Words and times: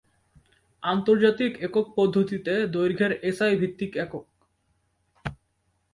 আন্তর্জাতিক 0.83 1.51
একক 1.61 1.85
পদ্ধতিতে 1.95 2.53
দৈর্ঘের 2.67 3.11
এসআই 3.23 3.53
ভিত্তিক 3.55 3.91
একক। 3.97 4.25